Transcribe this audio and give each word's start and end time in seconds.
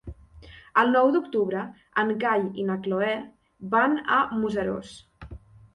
El 0.83 0.89
nou 0.95 1.11
d'octubre 1.15 1.61
en 2.05 2.15
Cai 2.25 2.49
i 2.63 2.67
na 2.71 2.81
Cloè 2.87 3.13
van 3.77 3.99
a 4.19 4.23
Museros. 4.43 5.01